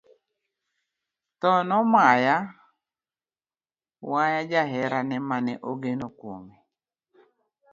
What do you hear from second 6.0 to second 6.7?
kuome.